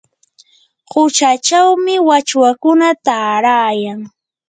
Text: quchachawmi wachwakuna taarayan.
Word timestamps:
quchachawmi 0.91 1.95
wachwakuna 2.09 2.87
taarayan. 3.05 3.99